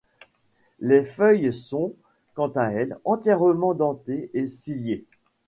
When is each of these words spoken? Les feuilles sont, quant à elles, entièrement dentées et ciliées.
Les 0.79 1.03
feuilles 1.03 1.53
sont, 1.53 1.93
quant 2.33 2.51
à 2.55 2.71
elles, 2.71 2.97
entièrement 3.05 3.75
dentées 3.75 4.31
et 4.33 4.47
ciliées. 4.47 5.05